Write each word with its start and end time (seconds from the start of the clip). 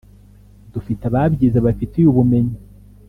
dufite 0.73 1.03
ababyize 1.09 1.57
babifitiye 1.65 2.05
ubumenyi 2.09 2.57